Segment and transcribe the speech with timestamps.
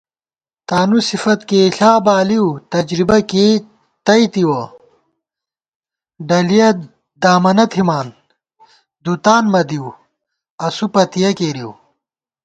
[0.67, 3.55] تانُو صفت کېئیݪا بالِیؤ، تجربہ کېئی
[4.05, 4.61] تَئیتِوَہ
[5.35, 6.69] * ڈلِیَہ
[7.21, 8.07] دامَنہ تھِمان
[9.03, 9.89] دُتان مہ دِیؤ،
[10.65, 11.71] اسُو پَتِیَہ کېرِیؤ